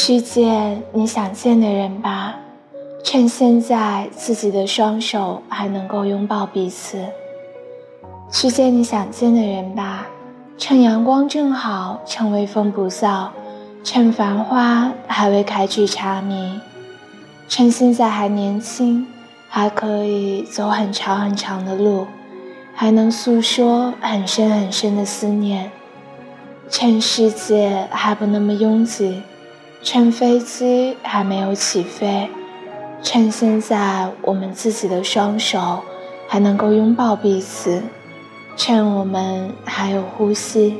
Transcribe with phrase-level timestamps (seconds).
[0.00, 2.36] 去见你想见的人吧，
[3.02, 7.04] 趁现在自己的双手还能够拥抱彼此。
[8.30, 10.06] 去见你想见的人吧，
[10.56, 13.26] 趁阳光正好，趁微风不燥，
[13.82, 16.60] 趁繁花还未开具荼蘼，
[17.48, 19.04] 趁现在还年轻，
[19.48, 22.06] 还可以走很长很长的路，
[22.72, 25.72] 还能诉说很深很深的思念。
[26.70, 29.22] 趁世界还不那么拥挤，
[29.80, 32.28] 趁飞机还没有起飞，
[33.02, 35.82] 趁现在我们自己的双手
[36.26, 37.82] 还能够拥抱彼此，
[38.56, 40.76] 趁我们还有呼吸。